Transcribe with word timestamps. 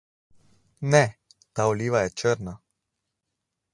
Ne, 0.93 1.01
ta 1.59 1.67
oliva 1.73 2.01
je 2.07 2.13
črna. 2.23 2.55